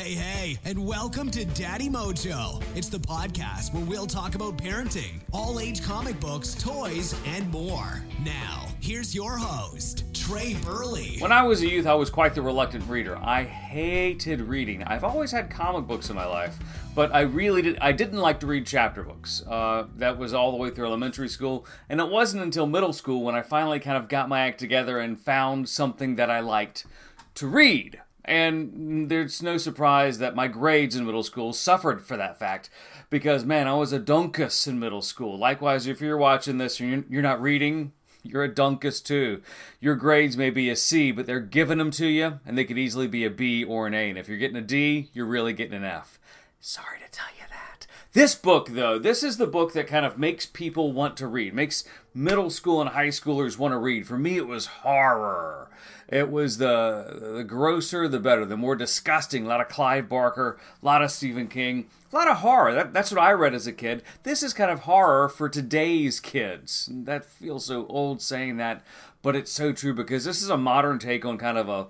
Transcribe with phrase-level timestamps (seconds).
[0.00, 2.62] Hey, hey, and welcome to Daddy Mojo.
[2.74, 8.02] It's the podcast where we'll talk about parenting, all age comic books, toys, and more.
[8.24, 11.18] Now, here's your host, Trey Burley.
[11.18, 13.18] When I was a youth, I was quite the reluctant reader.
[13.18, 14.82] I hated reading.
[14.84, 16.56] I've always had comic books in my life,
[16.94, 17.76] but I really did.
[17.82, 19.42] I didn't like to read chapter books.
[19.46, 23.22] Uh, that was all the way through elementary school, and it wasn't until middle school
[23.22, 26.86] when I finally kind of got my act together and found something that I liked
[27.34, 28.00] to read.
[28.30, 32.70] And there's no surprise that my grades in middle school suffered for that fact
[33.10, 35.36] because, man, I was a dunkus in middle school.
[35.36, 37.90] Likewise, if you're watching this and you're not reading,
[38.22, 39.42] you're a dunkus too.
[39.80, 42.78] Your grades may be a C, but they're giving them to you, and they could
[42.78, 44.08] easily be a B or an A.
[44.08, 46.20] And if you're getting a D, you're really getting an F.
[46.62, 47.86] Sorry to tell you that.
[48.12, 51.54] This book, though, this is the book that kind of makes people want to read,
[51.54, 54.06] makes middle school and high schoolers want to read.
[54.06, 55.70] For me, it was horror.
[56.06, 59.46] It was the the grosser, the better, the more disgusting.
[59.46, 62.74] A lot of Clive Barker, a lot of Stephen King, a lot of horror.
[62.74, 64.02] That, that's what I read as a kid.
[64.24, 66.90] This is kind of horror for today's kids.
[66.92, 68.84] That feels so old saying that,
[69.22, 71.86] but it's so true because this is a modern take on kind of a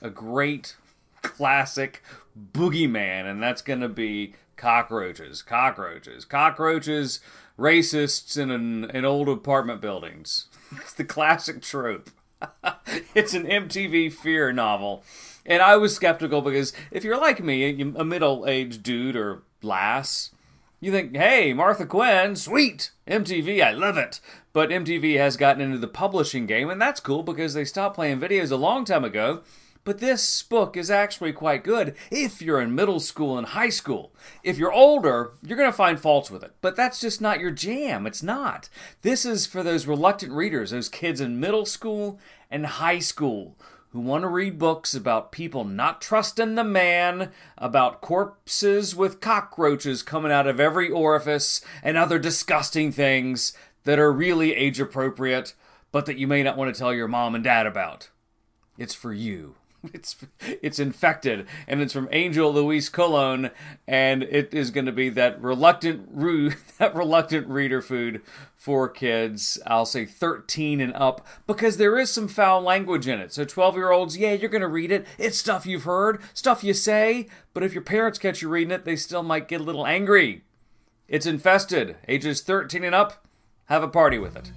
[0.00, 0.76] a great
[1.24, 2.02] classic
[2.52, 7.20] boogeyman, and that's going to be cockroaches, cockroaches, cockroaches,
[7.58, 10.46] racists in an, in old apartment buildings.
[10.76, 12.10] It's the classic trope.
[13.14, 15.04] it's an MTV fear novel.
[15.46, 20.30] And I was skeptical because if you're like me, a middle aged dude or lass,
[20.80, 22.90] you think, hey, Martha Quinn, sweet!
[23.06, 24.20] MTV, I love it.
[24.52, 28.20] But MTV has gotten into the publishing game, and that's cool because they stopped playing
[28.20, 29.42] videos a long time ago
[29.84, 34.12] but this book is actually quite good if you're in middle school and high school.
[34.42, 36.54] If you're older, you're going to find faults with it.
[36.62, 38.06] But that's just not your jam.
[38.06, 38.70] It's not.
[39.02, 42.18] This is for those reluctant readers, those kids in middle school
[42.50, 43.56] and high school
[43.90, 50.02] who want to read books about people not trusting the man, about corpses with cockroaches
[50.02, 53.52] coming out of every orifice, and other disgusting things
[53.84, 55.54] that are really age appropriate,
[55.92, 58.08] but that you may not want to tell your mom and dad about.
[58.76, 59.54] It's for you.
[59.94, 63.50] It's it's infested, and it's from Angel Luis Colon,
[63.86, 68.22] and it is going to be that reluctant ru- that reluctant reader food
[68.56, 69.58] for kids.
[69.66, 73.32] I'll say 13 and up because there is some foul language in it.
[73.32, 75.06] So 12 year olds, yeah, you're going to read it.
[75.18, 77.28] It's stuff you've heard, stuff you say.
[77.52, 80.44] But if your parents catch you reading it, they still might get a little angry.
[81.08, 81.96] It's infested.
[82.08, 83.26] Ages 13 and up,
[83.66, 84.50] have a party with it.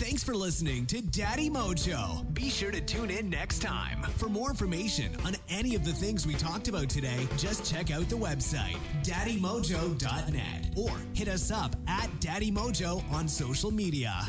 [0.00, 2.32] Thanks for listening to Daddy Mojo.
[2.32, 4.00] Be sure to tune in next time.
[4.16, 8.08] For more information on any of the things we talked about today, just check out
[8.08, 14.26] the website, daddymojo.net, or hit us up at Daddy Mojo on social media.